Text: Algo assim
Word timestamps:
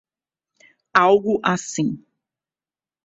Algo 0.95 1.37
assim 1.43 2.03